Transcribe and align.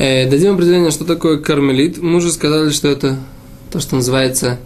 Э, 0.00 0.26
дадим 0.26 0.54
определение, 0.54 0.90
что 0.90 1.04
такое 1.04 1.36
кармелит. 1.36 1.98
Мы 1.98 2.16
уже 2.16 2.32
сказали, 2.32 2.70
что 2.70 2.88
это 2.88 3.18
то, 3.70 3.80
что 3.80 3.96
называется 3.96 4.58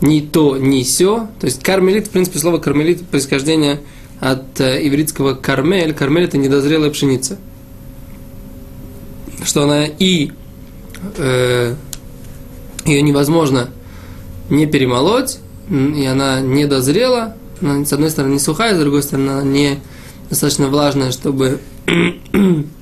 ни 0.00 0.20
то, 0.20 0.56
ни 0.58 0.84
сё. 0.84 1.26
То 1.40 1.46
есть 1.46 1.60
кармелит, 1.60 2.06
в 2.06 2.10
принципе, 2.10 2.38
слово 2.38 2.58
кармелит 2.58 3.04
происхождение 3.04 3.80
от 4.20 4.60
э, 4.60 4.86
ивритского 4.86 5.34
кармель. 5.34 5.92
Кармель 5.92 6.22
это 6.22 6.38
недозрелая 6.38 6.90
пшеница. 6.90 7.36
Что 9.42 9.64
она 9.64 9.86
и 9.86 10.30
э, 11.16 11.74
ее 12.84 13.02
невозможно 13.02 13.70
не 14.50 14.66
перемолоть, 14.66 15.38
и 15.68 16.04
она 16.04 16.40
не 16.40 16.66
дозрела. 16.66 17.34
Она, 17.60 17.84
с 17.84 17.92
одной 17.92 18.10
стороны, 18.10 18.34
не 18.34 18.38
сухая, 18.38 18.76
с 18.76 18.78
другой 18.78 19.02
стороны, 19.02 19.30
она 19.30 19.42
не 19.42 19.80
достаточно 20.28 20.68
влажная, 20.68 21.10
чтобы 21.10 21.58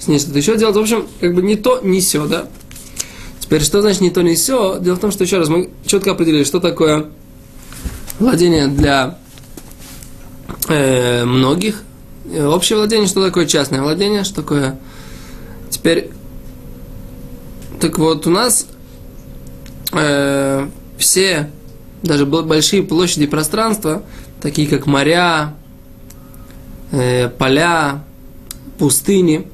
с 0.00 0.08
ней 0.08 0.18
что-то 0.18 0.38
еще 0.38 0.56
делать. 0.56 0.76
В 0.76 0.80
общем, 0.80 1.06
как 1.20 1.34
бы 1.34 1.42
не 1.42 1.56
то, 1.56 1.80
не 1.82 2.00
все, 2.00 2.26
да. 2.26 2.48
Теперь, 3.38 3.62
что 3.62 3.80
значит 3.82 4.00
не 4.00 4.10
то, 4.10 4.22
не 4.22 4.34
все? 4.34 4.78
Дело 4.80 4.96
в 4.96 5.00
том, 5.00 5.10
что 5.10 5.24
еще 5.24 5.38
раз 5.38 5.48
мы 5.48 5.70
четко 5.84 6.12
определили, 6.12 6.44
что 6.44 6.60
такое 6.60 7.06
владение 8.18 8.68
для 8.68 9.18
э, 10.68 11.24
многих, 11.24 11.82
э, 12.32 12.44
общее 12.46 12.78
владение, 12.78 13.08
что 13.08 13.24
такое 13.24 13.46
частное 13.46 13.82
владение, 13.82 14.24
что 14.24 14.36
такое... 14.36 14.78
Теперь, 15.68 16.10
так 17.80 17.98
вот, 17.98 18.26
у 18.26 18.30
нас 18.30 18.66
э, 19.92 20.68
все, 20.98 21.50
даже 22.02 22.26
большие 22.26 22.82
площади 22.82 23.26
пространства, 23.26 24.02
такие 24.40 24.68
как 24.68 24.86
моря, 24.86 25.54
э, 26.92 27.28
поля, 27.28 28.04
пустыни, 28.78 29.46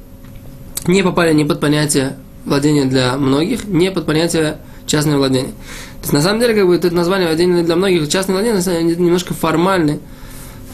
не 0.87 1.03
попали 1.03 1.33
ни 1.33 1.43
под 1.43 1.59
понятие 1.59 2.17
владения 2.45 2.85
для 2.85 3.17
многих, 3.17 3.65
не 3.65 3.91
под 3.91 4.05
понятие 4.05 4.57
частное 4.85 5.17
владение. 5.17 5.51
То 5.51 6.03
есть, 6.03 6.13
на 6.13 6.21
самом 6.21 6.39
деле, 6.39 6.53
как 6.53 6.67
бы, 6.67 6.75
это 6.75 6.89
название 6.91 7.27
владения 7.27 7.63
для 7.63 7.75
многих, 7.75 8.07
частное 8.09 8.35
владение, 8.35 8.95
немножко 8.95 9.33
формальное, 9.33 9.99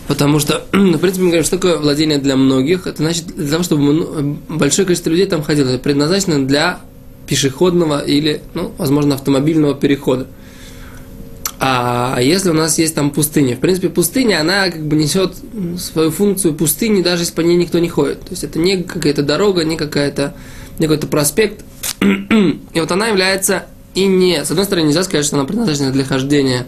потому 0.08 0.39
что, 0.39 0.66
в 0.72 0.97
принципе, 0.97 1.23
мы 1.23 1.30
говорим, 1.30 1.44
что 1.44 1.58
такое 1.58 1.78
владение 1.78 2.19
для 2.19 2.36
многих, 2.36 2.88
это 2.88 2.97
значит 2.97 3.25
для 3.28 3.50
того, 3.50 3.64
чтобы 3.64 4.38
большое 4.50 4.86
количество 4.86 5.09
людей 5.09 5.25
там 5.25 5.44
ходило, 5.44 5.78
предназначено 5.78 6.45
для 6.45 6.80
пешеходного 7.28 8.00
или, 8.00 8.41
ну, 8.53 8.72
возможно, 8.78 9.16
автомобильного 9.16 9.75
перехода. 9.75 10.28
А 11.66 12.19
если 12.19 12.50
у 12.50 12.53
нас 12.53 12.78
есть 12.78 12.94
там 12.94 13.09
пустыня, 13.09 13.56
в 13.56 13.59
принципе, 13.59 13.88
пустыня, 13.88 14.42
она 14.42 14.69
как 14.69 14.86
бы 14.86 14.97
несет 14.97 15.33
свою 15.78 16.11
функцию 16.11 16.56
пустыни, 16.56 17.02
даже 17.02 17.22
если 17.22 17.33
по 17.33 17.39
ней 17.39 17.56
никто 17.56 17.80
не 17.80 17.88
ходит. 17.88 18.19
То 18.19 18.31
есть 18.31 18.44
это 18.44 18.59
не 18.59 18.83
какая-то 18.83 19.23
дорога, 19.23 19.64
не 19.64 19.78
какая-то 19.78 20.36
не 20.78 20.88
какой-то 20.88 21.08
проспект. 21.08 21.64
И 22.02 22.80
вот 22.80 22.91
она 22.91 23.08
является 23.08 23.67
и 23.95 24.06
не, 24.08 24.44
с 24.44 24.52
одной 24.52 24.66
стороны, 24.66 24.88
нельзя 24.88 25.06
сказать, 25.06 25.25
что 25.25 25.38
она 25.38 25.45
предназначена 25.45 25.91
для 25.94 26.03
хождения 26.03 26.67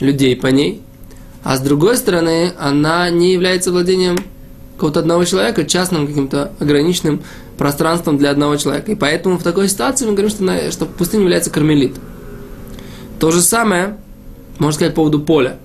людей 0.00 0.34
по 0.34 0.48
ней, 0.48 0.82
а 1.44 1.56
с 1.56 1.60
другой 1.60 1.96
стороны, 1.96 2.52
она 2.58 3.10
не 3.10 3.32
является 3.32 3.70
владением 3.70 4.18
какого-то 4.74 4.98
одного 4.98 5.24
человека, 5.24 5.64
частным 5.64 6.08
каким-то 6.08 6.50
ограниченным 6.58 7.22
пространством 7.56 8.18
для 8.18 8.30
одного 8.30 8.56
человека. 8.56 8.90
И 8.90 8.96
поэтому 8.96 9.38
в 9.38 9.44
такой 9.44 9.68
ситуации 9.68 10.04
мы 10.04 10.14
говорим, 10.14 10.30
что, 10.30 10.42
на, 10.42 10.72
что 10.72 10.86
пустыня 10.86 11.22
является 11.22 11.50
кармелит. 11.50 11.94
То 13.20 13.30
же 13.30 13.40
самое 13.40 13.98
можно 14.62 14.76
сказать 14.76 14.94
по 14.94 15.02
поводу 15.02 15.20
поля. 15.20 15.58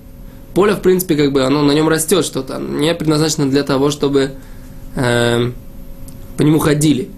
Поле, 0.54 0.74
в 0.74 0.80
принципе, 0.80 1.14
как 1.14 1.32
бы 1.32 1.44
оно 1.44 1.62
на 1.62 1.72
нем 1.72 1.88
растет 1.88 2.24
что-то, 2.24 2.58
не 2.58 2.92
предназначено 2.94 3.48
для 3.48 3.62
того, 3.62 3.90
чтобы 3.90 4.32
э, 4.96 5.50
по 6.36 6.42
нему 6.42 6.58
ходили. 6.58 7.08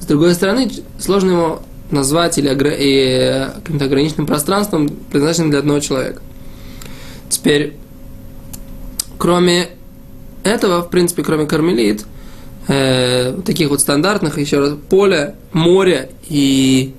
С 0.00 0.06
другой 0.06 0.34
стороны, 0.34 0.70
сложно 0.98 1.30
его 1.30 1.62
назвать 1.90 2.38
или 2.38 2.48
огр... 2.48 2.68
и, 2.78 3.48
каким-то 3.64 3.86
ограниченным 3.86 4.26
пространством, 4.26 4.88
предназначенным 5.10 5.50
для 5.50 5.58
одного 5.60 5.80
человека. 5.80 6.22
Теперь, 7.28 7.76
кроме 9.18 9.70
этого, 10.44 10.82
в 10.82 10.90
принципе, 10.90 11.24
кроме 11.24 11.46
кармелит, 11.46 12.04
э, 12.68 13.40
таких 13.44 13.70
вот 13.70 13.80
стандартных, 13.80 14.38
еще 14.38 14.60
раз, 14.60 14.74
поля, 14.88 15.34
моря 15.52 16.10
и 16.28 16.94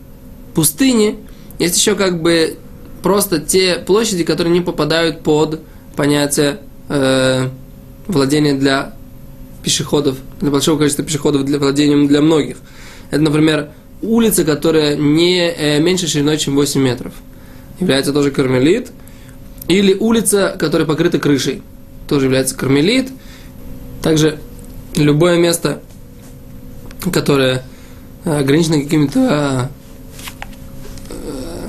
пустыни, 0.54 1.20
есть 1.58 1.78
еще 1.78 1.96
как 1.96 2.22
бы 2.22 2.58
просто 3.06 3.40
те 3.40 3.76
площади, 3.76 4.24
которые 4.24 4.52
не 4.52 4.62
попадают 4.62 5.22
под 5.22 5.62
понятие 5.96 6.58
э, 6.90 7.50
владения 8.08 8.56
для 8.56 8.96
пешеходов, 9.62 10.18
для 10.42 10.50
большого 10.50 10.80
количества 10.80 11.06
пешеходов, 11.06 11.46
для 11.46 11.60
владения 11.60 12.08
для 12.08 12.22
многих. 12.22 12.58
Это, 13.12 13.22
например, 13.22 13.70
улица, 14.02 14.44
которая 14.44 14.96
не 14.96 15.38
э, 15.38 15.80
меньше 15.82 16.08
шириной, 16.08 16.40
чем 16.40 16.56
8 16.56 16.82
метров. 16.82 17.14
Является 17.80 18.12
тоже 18.12 18.32
кармелит. 18.32 18.90
Или 19.68 19.94
улица, 19.94 20.56
которая 20.58 20.88
покрыта 20.88 21.20
крышей. 21.20 21.62
Тоже 22.08 22.26
является 22.26 22.58
кармелит. 22.58 23.10
Также 24.02 24.40
любое 24.96 25.38
место, 25.38 25.80
которое 27.14 27.62
э, 28.24 28.40
ограничено 28.40 28.82
какими-то 28.82 29.70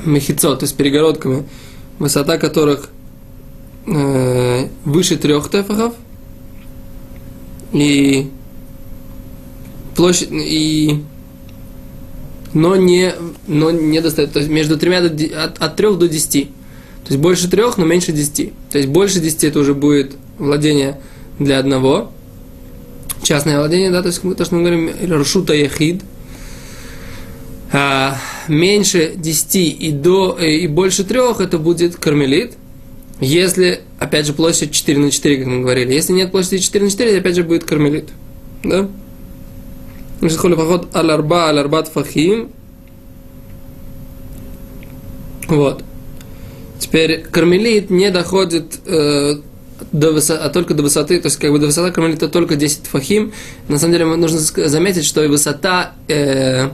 мехицо, 0.06 0.54
то 0.56 0.64
есть 0.64 0.76
перегородками, 0.76 1.44
высота 1.98 2.38
которых 2.38 2.88
э, 3.86 4.68
выше 4.84 5.16
трех 5.16 5.50
тефахов, 5.50 5.94
и 7.72 8.30
площадь, 9.94 10.28
и 10.30 11.02
но 12.54 12.76
не, 12.76 13.12
но 13.46 13.70
не 13.70 14.00
достает, 14.00 14.32
то 14.32 14.38
есть 14.38 14.50
между 14.50 14.78
тремя, 14.78 15.02
до, 15.02 15.44
от, 15.44 15.58
от 15.58 15.76
трех 15.76 15.98
до 15.98 16.08
десяти. 16.08 16.44
То 17.04 17.12
есть 17.12 17.20
больше 17.20 17.50
трех, 17.50 17.76
но 17.76 17.84
меньше 17.84 18.12
десяти. 18.12 18.52
То 18.70 18.78
есть 18.78 18.88
больше 18.88 19.20
десяти 19.20 19.48
это 19.48 19.58
уже 19.58 19.74
будет 19.74 20.16
владение 20.38 21.00
для 21.38 21.58
одного. 21.58 22.10
Частное 23.22 23.58
владение, 23.58 23.90
да, 23.90 24.00
то 24.00 24.08
есть 24.08 24.22
то, 24.22 24.44
что 24.44 24.54
мы 24.54 24.60
говорим, 24.62 25.20
ршута 25.20 25.52
яхид– 25.54 26.02
меньше 28.48 29.14
10 29.16 29.56
и, 29.56 29.90
до, 29.90 30.36
э, 30.38 30.50
и 30.50 30.66
больше 30.66 31.04
3 31.04 31.42
это 31.42 31.58
будет 31.58 31.96
кармелит. 31.96 32.54
Если, 33.20 33.80
опять 33.98 34.26
же, 34.26 34.34
площадь 34.34 34.72
4 34.72 34.98
на 34.98 35.10
4, 35.10 35.38
как 35.38 35.46
мы 35.46 35.60
говорили. 35.60 35.92
Если 35.92 36.12
нет 36.12 36.30
площади 36.30 36.58
4 36.58 36.84
на 36.84 36.90
4, 36.90 37.18
опять 37.18 37.34
же 37.34 37.42
будет 37.44 37.64
кармелит. 37.64 38.10
Да? 38.62 38.88
поход 40.20 40.94
аль-арба, 40.94 41.48
аль-арбат 41.48 41.88
фахим. 41.88 42.50
Вот. 45.48 45.82
Теперь 46.78 47.22
кармелит 47.22 47.90
не 47.90 48.10
доходит 48.10 48.80
э, 48.86 49.36
до 49.92 50.12
высоты, 50.12 50.42
а 50.42 50.50
только 50.50 50.74
до 50.74 50.82
высоты, 50.82 51.20
то 51.20 51.26
есть 51.26 51.38
как 51.38 51.50
бы 51.52 51.58
до 51.58 51.66
высоты 51.66 51.92
кармелита 51.92 52.28
только 52.28 52.56
10 52.56 52.86
фахим. 52.86 53.32
На 53.68 53.78
самом 53.78 53.92
деле 53.92 54.04
нужно 54.04 54.38
заметить, 54.38 55.04
что 55.04 55.24
и 55.24 55.28
высота 55.28 55.94
э, 56.08 56.68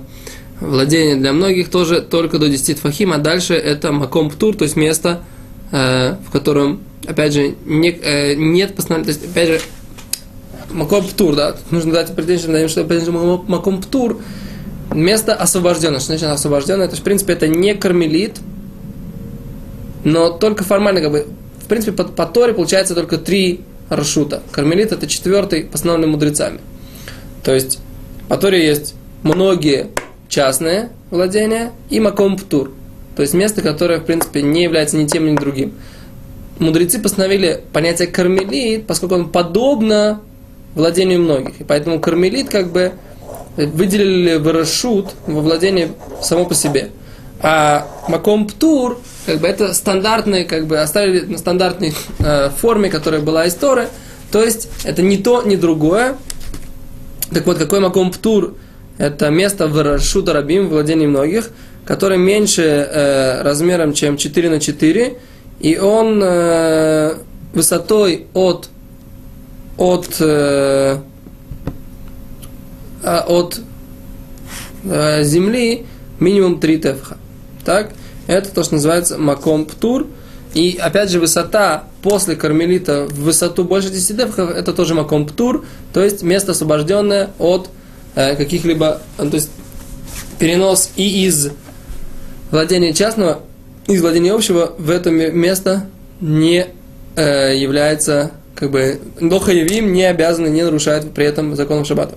владение 0.61 1.17
для 1.17 1.33
многих 1.33 1.71
тоже 1.71 2.01
только 2.03 2.39
до 2.39 2.49
10 2.49 2.77
тфахим, 2.77 3.13
а 3.13 3.19
дальше 3.19 3.55
это 3.55 3.93
маком 3.93 4.31
птур, 4.31 4.57
то 4.57 4.65
есть 4.65 4.77
место, 4.77 5.23
э, 5.71 6.17
в 6.27 6.31
котором, 6.31 6.81
опять 7.07 7.33
же, 7.33 7.55
не, 7.67 7.91
э, 7.91 8.35
нет 8.35 8.75
постановления, 8.75 9.13
то 9.13 9.19
есть, 9.19 9.33
опять 9.33 9.49
же, 9.49 9.61
маком 10.71 11.05
птур, 11.07 11.35
да, 11.35 11.57
нужно 11.71 11.93
дать 11.93 12.11
определение, 12.11 12.69
что, 12.69 12.83
опять 12.83 13.05
же, 13.05 13.13
маком 13.13 13.83
птур, 13.83 14.21
место 14.93 15.35
освобожденное, 15.35 15.99
что 15.99 16.09
значит 16.09 16.29
освобожденное, 16.29 16.87
то 16.87 16.93
есть, 16.93 17.03
в 17.03 17.05
принципе, 17.05 17.33
это 17.33 17.49
не 17.49 17.75
кармелит, 17.75 18.39
но 20.05 20.31
только 20.31 20.65
формально, 20.65 21.01
как 21.01 21.11
бы, 21.11 21.27
в 21.63 21.67
принципе, 21.67 21.93
по, 21.93 22.05
по 22.05 22.27
Торе 22.27 22.55
получается 22.55 22.95
только 22.95 23.19
три 23.19 23.61
рашута. 23.89 24.43
Кармелит 24.51 24.93
это 24.93 25.07
четвертый, 25.07 25.65
постановленный 25.65 26.09
мудрецами. 26.09 26.61
То 27.45 27.55
есть, 27.55 27.79
по 28.29 28.37
Торе 28.37 28.67
есть 28.67 28.95
многие 29.23 29.89
частное 30.33 30.89
владение 31.11 31.73
и 31.91 32.01
маком 32.01 32.39
птур, 32.39 32.73
то 33.15 33.21
есть 33.21 33.35
место, 33.35 33.61
которое, 33.61 34.01
в 34.01 34.05
принципе, 34.05 34.41
не 34.41 34.63
является 34.63 34.97
ни 34.97 35.07
тем, 35.07 35.31
ни 35.31 35.37
другим. 35.37 35.75
Мудрецы 36.59 36.99
постановили 36.99 37.63
понятие 37.75 38.09
кармелит, 38.09 38.87
поскольку 38.87 39.17
он 39.17 39.29
подобно 39.29 40.23
владению 40.75 41.21
многих. 41.21 41.61
И 41.61 41.65
поэтому 41.65 42.01
кармелит 42.01 42.49
как 42.49 42.73
бы 42.73 42.93
выделили 43.59 44.37
в 44.37 44.51
расшут 44.51 45.13
во 45.27 45.43
владение 45.43 45.91
само 46.23 46.47
по 46.47 46.55
себе. 46.55 46.89
А 47.43 47.87
маком 48.09 48.47
птур, 48.47 49.01
как 49.27 49.39
бы 49.41 49.49
это 49.49 49.75
стандартный, 49.75 50.45
как 50.45 50.67
бы 50.67 50.79
оставили 50.79 51.27
на 51.27 51.37
стандартной 51.37 51.93
э, 52.21 52.49
форме, 52.49 52.89
которая 52.89 53.21
была 53.21 53.45
из. 53.45 53.55
То 53.55 53.79
есть 54.33 54.71
это 54.85 55.03
не 55.03 55.19
то, 55.19 55.43
не 55.43 55.59
другое. 55.59 56.17
Так 57.31 57.45
вот, 57.45 57.59
какой 57.59 57.81
маком 57.81 58.11
птур 58.11 58.55
это 58.99 59.31
место 59.31 59.69
в 59.69 59.83
Рашута 59.83 60.33
Рабим, 60.33 60.69
многих, 60.69 61.51
которое 61.85 62.19
меньше 62.19 62.63
э, 62.63 63.43
размером, 63.43 63.93
чем 63.93 64.17
4 64.17 64.51
на 64.51 64.61
4, 64.61 65.19
и 65.61 65.79
он 65.79 66.21
э, 66.23 67.15
высотой 67.53 68.27
от, 68.35 68.69
от, 69.77 70.17
э, 70.21 70.99
а, 73.03 73.25
от 73.27 73.61
э, 74.85 75.25
земли 75.25 75.87
минимум 76.21 76.61
3 76.61 76.79
тефха. 76.79 77.17
Так? 77.65 77.93
Это 78.27 78.51
то, 78.51 78.63
что 78.63 78.75
называется 78.75 79.19
маком 79.19 79.65
птур. 79.65 80.07
И 80.55 80.79
опять 80.81 81.11
же, 81.11 81.19
высота 81.19 81.85
после 82.03 82.37
кармелита 82.37 83.07
в 83.07 83.23
высоту 83.23 83.65
больше 83.65 83.91
10 83.91 84.17
тефхов, 84.17 84.51
это 84.51 84.73
тоже 84.73 84.95
маком 84.95 85.27
птур, 85.27 85.65
то 85.95 86.03
есть 86.03 86.23
место 86.23 86.53
освобожденное 86.53 87.31
от 87.39 87.71
каких-либо, 88.15 89.03
э, 89.19 89.29
то 89.29 89.37
есть 89.37 89.51
перенос 90.39 90.91
и 90.97 91.27
из 91.27 91.51
владения 92.51 92.93
частного, 92.93 93.41
из 93.87 94.01
владения 94.01 94.33
общего 94.33 94.75
в 94.79 94.91
это 94.91 95.11
место 95.11 95.87
не 96.21 96.67
э, 97.17 97.57
является, 97.57 98.33
как 98.55 98.71
бы, 98.71 99.01
дохаевим 99.21 99.93
не 99.93 100.05
обязаны, 100.05 100.49
не 100.49 100.63
нарушает 100.63 101.13
при 101.13 101.25
этом 101.25 101.57
законов 101.57 101.87
шаббата. 101.87 102.17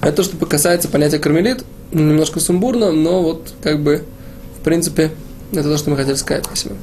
Это 0.00 0.12
то, 0.12 0.22
что 0.22 0.46
касается 0.46 0.88
понятия 0.88 1.18
кармелит, 1.18 1.64
немножко 1.92 2.40
сумбурно, 2.40 2.92
но 2.92 3.22
вот, 3.22 3.52
как 3.62 3.82
бы, 3.82 4.04
в 4.60 4.64
принципе, 4.64 5.10
это 5.52 5.64
то, 5.64 5.76
что 5.78 5.90
мы 5.90 5.96
хотели 5.96 6.14
сказать. 6.14 6.44
Спасибо. 6.44 6.76